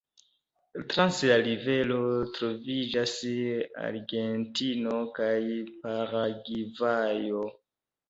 [0.93, 1.99] Trans la rivero
[2.39, 3.13] troviĝas
[3.91, 5.33] Argentino kaj
[5.87, 7.49] Paragvajo.